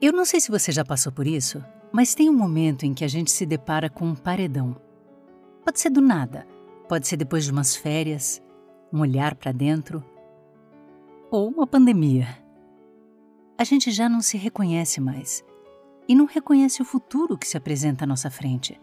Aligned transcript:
Eu 0.00 0.12
não 0.12 0.24
sei 0.24 0.40
se 0.40 0.50
você 0.50 0.72
já 0.72 0.84
passou 0.84 1.12
por 1.12 1.26
isso, 1.26 1.64
mas 1.92 2.14
tem 2.14 2.28
um 2.28 2.36
momento 2.36 2.84
em 2.84 2.92
que 2.92 3.04
a 3.04 3.08
gente 3.08 3.30
se 3.30 3.46
depara 3.46 3.88
com 3.88 4.04
um 4.06 4.14
paredão. 4.14 4.76
Pode 5.64 5.78
ser 5.78 5.90
do 5.90 6.00
nada, 6.00 6.46
pode 6.88 7.06
ser 7.06 7.16
depois 7.16 7.44
de 7.44 7.52
umas 7.52 7.76
férias, 7.76 8.42
um 8.92 9.00
olhar 9.00 9.34
para 9.34 9.52
dentro, 9.52 10.04
ou 11.30 11.48
uma 11.48 11.66
pandemia. 11.66 12.28
A 13.56 13.64
gente 13.64 13.90
já 13.90 14.08
não 14.08 14.20
se 14.20 14.36
reconhece 14.36 15.00
mais 15.00 15.44
e 16.08 16.14
não 16.14 16.26
reconhece 16.26 16.82
o 16.82 16.84
futuro 16.84 17.38
que 17.38 17.46
se 17.46 17.56
apresenta 17.56 18.04
à 18.04 18.06
nossa 18.06 18.28
frente. 18.28 18.78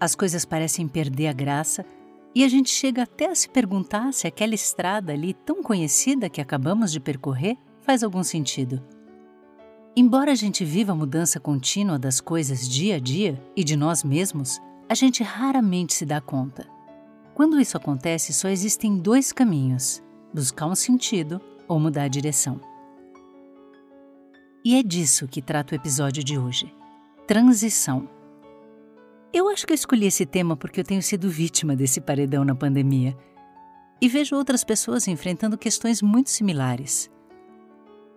As 0.00 0.14
coisas 0.14 0.44
parecem 0.44 0.86
perder 0.86 1.28
a 1.28 1.32
graça 1.32 1.86
e 2.34 2.44
a 2.44 2.48
gente 2.48 2.70
chega 2.70 3.04
até 3.04 3.26
a 3.30 3.34
se 3.34 3.48
perguntar 3.48 4.12
se 4.12 4.26
aquela 4.26 4.54
estrada 4.54 5.12
ali 5.12 5.32
tão 5.32 5.62
conhecida 5.62 6.28
que 6.28 6.40
acabamos 6.40 6.92
de 6.92 7.00
percorrer 7.00 7.56
faz 7.80 8.02
algum 8.02 8.22
sentido. 8.22 8.97
Embora 9.98 10.30
a 10.30 10.34
gente 10.36 10.64
viva 10.64 10.92
a 10.92 10.94
mudança 10.94 11.40
contínua 11.40 11.98
das 11.98 12.20
coisas 12.20 12.68
dia 12.68 12.94
a 12.94 12.98
dia 13.00 13.36
e 13.56 13.64
de 13.64 13.74
nós 13.74 14.04
mesmos, 14.04 14.60
a 14.88 14.94
gente 14.94 15.24
raramente 15.24 15.92
se 15.92 16.06
dá 16.06 16.20
conta. 16.20 16.64
Quando 17.34 17.58
isso 17.58 17.76
acontece, 17.76 18.32
só 18.32 18.48
existem 18.48 18.96
dois 18.96 19.32
caminhos: 19.32 20.00
buscar 20.32 20.66
um 20.66 20.74
sentido 20.76 21.40
ou 21.66 21.80
mudar 21.80 22.04
a 22.04 22.08
direção. 22.08 22.60
E 24.64 24.76
é 24.76 24.84
disso 24.84 25.26
que 25.26 25.42
trata 25.42 25.74
o 25.74 25.76
episódio 25.76 26.22
de 26.22 26.38
hoje: 26.38 26.72
transição. 27.26 28.08
Eu 29.32 29.48
acho 29.48 29.66
que 29.66 29.72
eu 29.72 29.74
escolhi 29.74 30.06
esse 30.06 30.24
tema 30.24 30.56
porque 30.56 30.78
eu 30.78 30.84
tenho 30.84 31.02
sido 31.02 31.28
vítima 31.28 31.74
desse 31.74 32.00
paredão 32.00 32.44
na 32.44 32.54
pandemia 32.54 33.16
e 34.00 34.08
vejo 34.08 34.36
outras 34.36 34.62
pessoas 34.62 35.08
enfrentando 35.08 35.58
questões 35.58 36.00
muito 36.00 36.30
similares. 36.30 37.10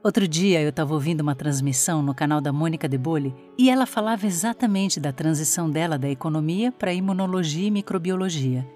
Outro 0.03 0.27
dia 0.27 0.59
eu 0.59 0.69
estava 0.69 0.95
ouvindo 0.95 1.21
uma 1.21 1.35
transmissão 1.35 2.01
no 2.01 2.15
canal 2.15 2.41
da 2.41 2.51
Mônica 2.51 2.89
De 2.89 2.97
Bolle 2.97 3.35
e 3.55 3.69
ela 3.69 3.85
falava 3.85 4.25
exatamente 4.25 4.99
da 4.99 5.13
transição 5.13 5.69
dela 5.69 5.95
da 5.95 6.09
economia 6.09 6.71
para 6.71 6.91
imunologia 6.91 7.67
e 7.67 7.71
microbiologia. 7.71 8.67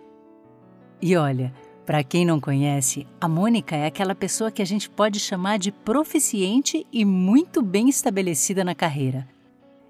E 1.02 1.18
olha, 1.18 1.52
para 1.84 2.04
quem 2.04 2.26
não 2.26 2.40
conhece, 2.40 3.08
a 3.20 3.28
Mônica 3.28 3.76
é 3.76 3.88
aquela 3.88 4.14
pessoa 4.14 4.52
que 4.52 4.62
a 4.62 4.66
gente 4.66 4.88
pode 4.88 5.20
chamar 5.20 5.58
de 5.58 5.72
proficiente 5.72 6.86
e 6.94 7.04
muito 7.04 7.64
bem 7.64 7.90
estabelecida 7.90 8.64
na 8.64 8.76
carreira. 8.76 9.28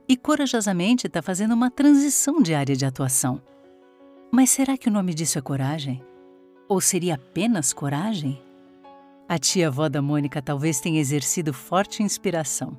E 0.08 0.16
corajosamente 0.16 1.08
está 1.08 1.22
fazendo 1.22 1.54
uma 1.54 1.70
transição 1.70 2.42
de 2.42 2.54
área 2.54 2.78
de 2.78 2.86
atuação. 2.86 3.42
Mas 4.32 4.52
será 4.52 4.78
que 4.78 4.88
o 4.88 4.92
nome 4.92 5.14
disso 5.14 5.38
é 5.38 5.42
coragem? 5.42 6.02
Ou 6.70 6.80
seria 6.80 7.16
apenas 7.16 7.74
coragem? 7.74 8.42
A 9.28 9.40
tia-avó 9.40 9.90
da 9.90 10.02
Mônica 10.02 10.42
talvez 10.42 10.80
tenha 10.80 11.00
exercido 11.00 11.52
forte 11.52 12.04
inspiração. 12.04 12.78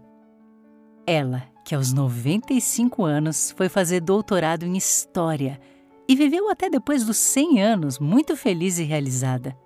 Ela, 1.04 1.42
que 1.64 1.74
aos 1.74 1.92
95 1.92 3.04
anos 3.04 3.50
foi 3.56 3.68
fazer 3.68 4.00
doutorado 4.00 4.64
em 4.64 4.76
História 4.76 5.60
e 6.08 6.14
viveu 6.14 6.48
até 6.48 6.70
depois 6.70 7.04
dos 7.04 7.16
100 7.16 7.62
anos 7.62 7.98
muito 7.98 8.36
feliz 8.36 8.78
e 8.78 8.84
realizada. 8.84 9.56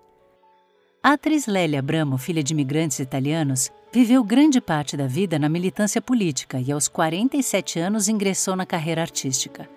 A 1.02 1.12
atriz 1.12 1.46
Lélia 1.46 1.80
Abramo, 1.80 2.16
filha 2.16 2.42
de 2.42 2.54
imigrantes 2.54 2.98
italianos, 2.98 3.70
viveu 3.92 4.24
grande 4.24 4.60
parte 4.60 4.96
da 4.96 5.06
vida 5.06 5.38
na 5.38 5.48
militância 5.48 6.00
política 6.00 6.60
e 6.60 6.72
aos 6.72 6.88
47 6.88 7.78
anos 7.78 8.08
ingressou 8.08 8.56
na 8.56 8.64
carreira 8.64 9.02
artística. 9.02 9.68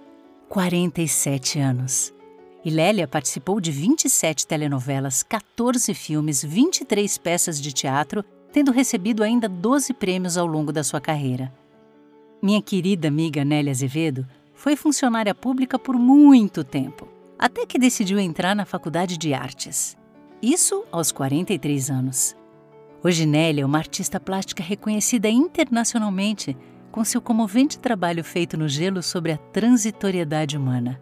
47 0.50 1.60
anos! 1.60 2.13
E 2.66 2.70
Lélia 2.70 3.08
participou 3.08 3.60
de 3.60 3.72
27 3.72 4.48
telenovelas, 4.48 5.22
14 5.22 5.94
filmes, 5.94 6.44
23 6.44 7.18
peças 7.18 7.62
de 7.62 7.74
teatro, 7.74 8.24
tendo 8.54 8.72
recebido 8.72 9.22
ainda 9.22 9.50
12 9.50 9.94
prêmios 9.94 10.38
ao 10.38 10.46
longo 10.46 10.72
da 10.72 10.84
sua 10.84 11.02
carreira. 11.02 11.54
Minha 12.42 12.62
querida 12.62 13.10
amiga 13.10 13.44
Nélia 13.44 13.72
Azevedo 13.72 14.26
foi 14.54 14.78
funcionária 14.78 15.36
pública 15.36 15.78
por 15.78 15.96
muito 15.98 16.64
tempo, 16.64 17.08
até 17.38 17.66
que 17.66 17.78
decidiu 17.78 18.18
entrar 18.18 18.56
na 18.56 18.66
Faculdade 18.66 19.18
de 19.18 19.34
Artes. 19.34 19.98
Isso 20.42 20.86
aos 20.90 21.12
43 21.12 21.90
anos. 21.90 22.36
Hoje 23.04 23.26
Nélia 23.26 23.64
é 23.64 23.66
uma 23.66 23.78
artista 23.78 24.20
plástica 24.20 24.64
reconhecida 24.64 25.28
internacionalmente 25.28 26.56
com 26.92 27.04
seu 27.04 27.20
comovente 27.20 27.78
trabalho 27.80 28.24
feito 28.24 28.56
no 28.56 28.70
gelo 28.70 29.04
sobre 29.04 29.34
a 29.34 29.38
transitoriedade 29.38 30.56
humana. 30.56 31.02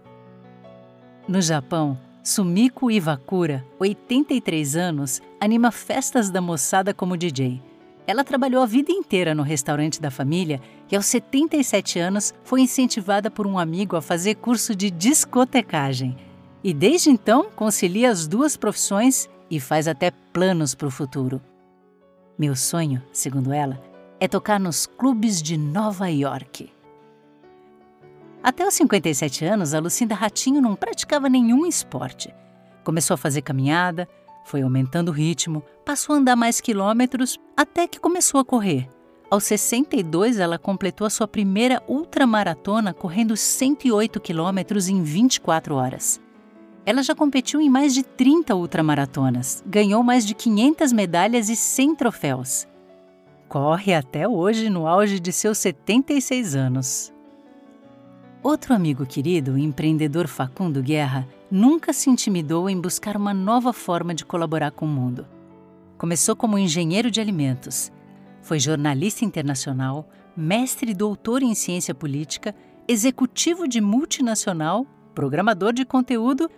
No 1.31 1.41
Japão, 1.41 1.97
Sumiko 2.21 2.91
Iwakura, 2.91 3.65
83 3.79 4.75
anos, 4.75 5.21
anima 5.39 5.71
festas 5.71 6.29
da 6.29 6.41
moçada 6.41 6.93
como 6.93 7.15
DJ. 7.15 7.61
Ela 8.05 8.25
trabalhou 8.25 8.61
a 8.61 8.65
vida 8.65 8.91
inteira 8.91 9.33
no 9.33 9.41
restaurante 9.41 10.01
da 10.01 10.11
família 10.11 10.59
e, 10.91 10.95
aos 10.97 11.05
77 11.05 11.99
anos, 11.99 12.33
foi 12.43 12.59
incentivada 12.59 13.31
por 13.31 13.47
um 13.47 13.57
amigo 13.57 13.95
a 13.95 14.01
fazer 14.01 14.35
curso 14.35 14.75
de 14.75 14.91
discotecagem. 14.91 16.17
E 16.61 16.73
desde 16.73 17.09
então 17.09 17.49
concilia 17.55 18.11
as 18.11 18.27
duas 18.27 18.57
profissões 18.57 19.29
e 19.49 19.57
faz 19.57 19.87
até 19.87 20.11
planos 20.33 20.75
para 20.75 20.89
o 20.89 20.91
futuro. 20.91 21.41
Meu 22.37 22.57
sonho, 22.57 23.01
segundo 23.13 23.53
ela, 23.53 23.81
é 24.19 24.27
tocar 24.27 24.59
nos 24.59 24.85
clubes 24.85 25.41
de 25.41 25.55
Nova 25.55 26.09
York. 26.09 26.69
Até 28.43 28.67
os 28.67 28.73
57 28.73 29.45
anos, 29.45 29.73
a 29.73 29.79
Lucinda 29.79 30.15
Ratinho 30.15 30.61
não 30.61 30.75
praticava 30.75 31.29
nenhum 31.29 31.65
esporte. 31.65 32.33
Começou 32.83 33.13
a 33.13 33.17
fazer 33.17 33.43
caminhada, 33.43 34.09
foi 34.43 34.63
aumentando 34.63 35.09
o 35.09 35.13
ritmo, 35.13 35.63
passou 35.85 36.15
a 36.15 36.17
andar 36.17 36.35
mais 36.35 36.59
quilômetros, 36.59 37.39
até 37.55 37.87
que 37.87 37.99
começou 37.99 38.39
a 38.39 38.45
correr. 38.45 38.87
Aos 39.29 39.43
62, 39.43 40.39
ela 40.39 40.57
completou 40.57 41.05
a 41.05 41.09
sua 41.09 41.27
primeira 41.27 41.81
ultramaratona 41.87 42.93
correndo 42.93 43.37
108 43.37 44.19
quilômetros 44.19 44.89
em 44.89 45.03
24 45.03 45.75
horas. 45.75 46.19
Ela 46.83 47.03
já 47.03 47.13
competiu 47.13 47.61
em 47.61 47.69
mais 47.69 47.93
de 47.93 48.01
30 48.01 48.55
ultramaratonas, 48.55 49.63
ganhou 49.65 50.01
mais 50.01 50.25
de 50.25 50.33
500 50.33 50.91
medalhas 50.91 51.47
e 51.47 51.55
100 51.55 51.95
troféus. 51.95 52.67
Corre 53.47 53.93
até 53.93 54.27
hoje 54.27 54.69
no 54.69 54.87
auge 54.87 55.19
de 55.19 55.31
seus 55.31 55.59
76 55.59 56.55
anos. 56.55 57.13
Outro 58.43 58.73
amigo 58.73 59.05
querido, 59.05 59.51
o 59.51 59.57
empreendedor 59.57 60.27
Facundo 60.27 60.81
Guerra, 60.81 61.27
nunca 61.51 61.93
se 61.93 62.09
intimidou 62.09 62.67
em 62.67 62.81
buscar 62.81 63.15
uma 63.15 63.35
nova 63.35 63.71
forma 63.71 64.15
de 64.15 64.25
colaborar 64.25 64.71
com 64.71 64.85
o 64.85 64.89
mundo. 64.89 65.27
Começou 65.95 66.35
como 66.35 66.57
engenheiro 66.57 67.11
de 67.11 67.21
alimentos, 67.21 67.91
foi 68.41 68.59
jornalista 68.59 69.23
internacional, 69.23 70.09
mestre 70.35 70.89
e 70.89 70.95
doutor 70.95 71.43
em 71.43 71.53
ciência 71.53 71.93
política, 71.93 72.55
executivo 72.87 73.67
de 73.67 73.79
multinacional, 73.79 74.87
programador 75.13 75.71
de 75.71 75.85
conteúdo, 75.85 76.49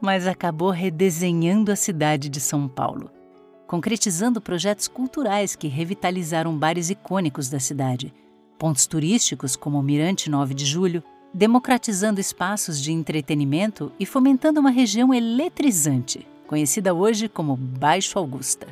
mas 0.00 0.26
acabou 0.26 0.70
redesenhando 0.70 1.70
a 1.70 1.76
cidade 1.76 2.30
de 2.30 2.40
São 2.40 2.66
Paulo, 2.66 3.10
concretizando 3.66 4.40
projetos 4.40 4.88
culturais 4.88 5.54
que 5.54 5.68
revitalizaram 5.68 6.56
bares 6.56 6.88
icônicos 6.88 7.50
da 7.50 7.60
cidade, 7.60 8.14
pontos 8.58 8.86
turísticos 8.86 9.56
como 9.56 9.78
o 9.78 9.82
Mirante 9.82 10.30
9 10.30 10.54
de 10.54 10.64
Julho, 10.64 11.04
democratizando 11.32 12.20
espaços 12.20 12.80
de 12.80 12.92
entretenimento 12.92 13.92
e 13.98 14.06
fomentando 14.06 14.60
uma 14.60 14.70
região 14.70 15.12
eletrizante, 15.12 16.26
conhecida 16.46 16.94
hoje 16.94 17.28
como 17.28 17.56
Baixo 17.56 18.18
Augusta. 18.18 18.66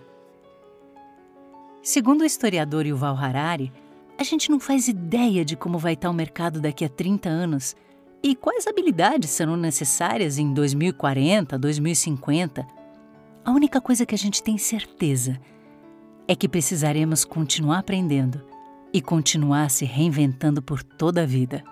Segundo 1.82 2.22
o 2.22 2.24
historiador 2.24 2.86
Yuval 2.86 3.16
Harari, 3.16 3.72
a 4.18 4.24
gente 4.24 4.50
não 4.50 4.58
faz 4.58 4.88
ideia 4.88 5.44
de 5.44 5.56
como 5.56 5.78
vai 5.78 5.92
estar 5.92 6.10
o 6.10 6.14
mercado 6.14 6.60
daqui 6.60 6.84
a 6.84 6.88
30 6.88 7.28
anos 7.28 7.76
e 8.22 8.34
quais 8.34 8.66
habilidades 8.66 9.30
serão 9.30 9.56
necessárias 9.56 10.38
em 10.38 10.52
2040, 10.52 11.58
2050. 11.58 12.66
A 13.44 13.50
única 13.52 13.80
coisa 13.80 14.04
que 14.04 14.14
a 14.14 14.18
gente 14.18 14.42
tem 14.42 14.58
certeza 14.58 15.38
é 16.26 16.34
que 16.34 16.48
precisaremos 16.48 17.24
continuar 17.24 17.78
aprendendo 17.78 18.42
e 18.92 19.00
continuar 19.00 19.70
se 19.70 19.84
reinventando 19.84 20.60
por 20.60 20.82
toda 20.82 21.22
a 21.22 21.26
vida. 21.26 21.62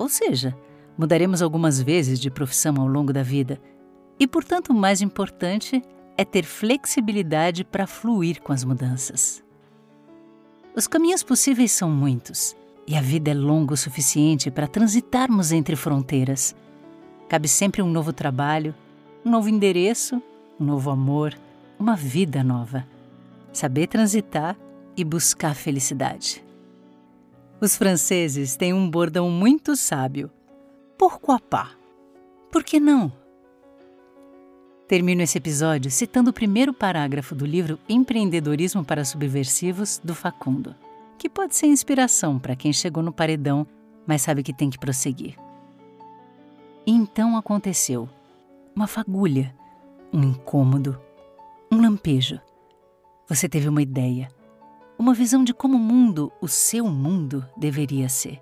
Ou 0.00 0.08
seja, 0.08 0.56
mudaremos 0.96 1.42
algumas 1.42 1.78
vezes 1.78 2.18
de 2.18 2.30
profissão 2.30 2.74
ao 2.78 2.86
longo 2.86 3.12
da 3.12 3.22
vida. 3.22 3.60
E, 4.18 4.26
portanto, 4.26 4.70
o 4.70 4.74
mais 4.74 5.02
importante 5.02 5.82
é 6.16 6.24
ter 6.24 6.42
flexibilidade 6.42 7.64
para 7.64 7.86
fluir 7.86 8.40
com 8.40 8.50
as 8.50 8.64
mudanças. 8.64 9.44
Os 10.74 10.86
caminhos 10.86 11.22
possíveis 11.22 11.70
são 11.72 11.90
muitos 11.90 12.56
e 12.86 12.96
a 12.96 13.02
vida 13.02 13.32
é 13.32 13.34
longa 13.34 13.74
o 13.74 13.76
suficiente 13.76 14.50
para 14.50 14.66
transitarmos 14.66 15.52
entre 15.52 15.76
fronteiras. 15.76 16.56
Cabe 17.28 17.46
sempre 17.46 17.82
um 17.82 17.90
novo 17.90 18.10
trabalho, 18.10 18.74
um 19.22 19.30
novo 19.30 19.50
endereço, 19.50 20.22
um 20.58 20.64
novo 20.64 20.88
amor, 20.88 21.38
uma 21.78 21.94
vida 21.94 22.42
nova. 22.42 22.86
Saber 23.52 23.86
transitar 23.86 24.56
e 24.96 25.04
buscar 25.04 25.54
felicidade. 25.54 26.42
Os 27.60 27.76
franceses 27.76 28.56
têm 28.56 28.72
um 28.72 28.88
bordão 28.88 29.30
muito 29.30 29.76
sábio. 29.76 30.30
Pourquoi 30.96 31.38
pas? 31.38 31.76
Por 32.50 32.64
que 32.64 32.80
não? 32.80 33.12
Termino 34.88 35.22
esse 35.22 35.36
episódio 35.36 35.90
citando 35.90 36.30
o 36.30 36.32
primeiro 36.32 36.72
parágrafo 36.72 37.34
do 37.34 37.44
livro 37.44 37.78
Empreendedorismo 37.88 38.84
para 38.84 39.04
Subversivos, 39.04 40.00
do 40.02 40.14
Facundo. 40.14 40.74
que 41.18 41.28
pode 41.28 41.54
ser 41.54 41.66
inspiração 41.66 42.38
para 42.38 42.56
quem 42.56 42.72
chegou 42.72 43.02
no 43.02 43.12
paredão, 43.12 43.66
mas 44.06 44.22
sabe 44.22 44.42
que 44.42 44.54
tem 44.54 44.70
que 44.70 44.78
prosseguir. 44.78 45.36
Então 46.86 47.36
aconteceu 47.36 48.08
uma 48.74 48.86
fagulha, 48.86 49.54
um 50.10 50.22
incômodo, 50.22 50.98
um 51.70 51.78
lampejo. 51.78 52.40
Você 53.28 53.50
teve 53.50 53.68
uma 53.68 53.82
ideia, 53.82 54.30
uma 55.00 55.14
visão 55.14 55.42
de 55.42 55.54
como 55.54 55.78
o 55.78 55.80
mundo, 55.80 56.30
o 56.42 56.46
seu 56.46 56.86
mundo, 56.86 57.42
deveria 57.56 58.06
ser. 58.06 58.38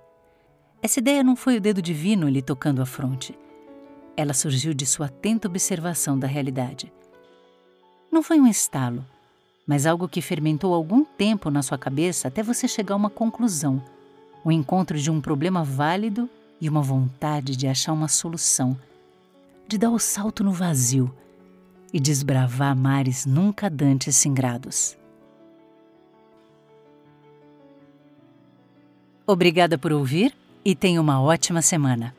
Essa 0.83 0.99
ideia 0.99 1.23
não 1.23 1.37
foi 1.37 1.57
o 1.57 1.61
dedo 1.61 1.81
divino 1.81 2.29
lhe 2.29 2.43
tocando 2.43 2.83
a 2.83 2.87
fronte. 2.87 3.39
Ela 4.17 4.35
surgiu 4.35 4.75
de 4.75 4.85
sua 4.85 5.07
atenta 5.07 5.47
observação 5.47 6.19
da 6.19 6.27
realidade. 6.27 6.93
Não 8.11 8.25
foi 8.25 8.41
um 8.41 8.47
estalo, 8.49 9.07
mas 9.65 9.87
algo 9.87 10.09
que 10.09 10.21
fermentou 10.21 10.75
algum 10.75 11.05
tempo 11.05 11.49
na 11.49 11.63
sua 11.63 11.79
cabeça 11.79 12.27
até 12.27 12.43
você 12.43 12.67
chegar 12.67 12.95
a 12.95 12.97
uma 12.97 13.11
conclusão, 13.11 13.81
o 14.45 14.51
encontro 14.51 14.99
de 14.99 15.13
um 15.13 15.21
problema 15.21 15.63
válido 15.63 16.29
e 16.61 16.69
uma 16.69 16.83
vontade 16.83 17.55
de 17.55 17.69
achar 17.69 17.93
uma 17.93 18.09
solução, 18.09 18.77
de 19.69 19.79
dar 19.79 19.91
o 19.91 19.99
salto 20.01 20.43
no 20.43 20.51
vazio 20.51 21.15
e 21.93 22.01
desbravar 22.01 22.75
mares 22.75 23.25
nunca 23.25 23.71
dantes 23.71 24.17
singrados. 24.17 24.98
Obrigada 29.31 29.77
por 29.77 29.93
ouvir 29.93 30.35
e 30.65 30.75
tenha 30.75 30.99
uma 30.99 31.21
ótima 31.21 31.61
semana. 31.61 32.15